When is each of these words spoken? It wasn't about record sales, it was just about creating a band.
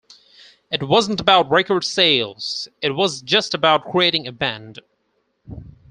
It 0.71 0.81
wasn't 0.87 1.21
about 1.21 1.51
record 1.51 1.83
sales, 1.83 2.67
it 2.81 2.95
was 2.95 3.21
just 3.21 3.53
about 3.53 3.91
creating 3.91 4.25
a 4.25 4.31
band. 4.31 4.79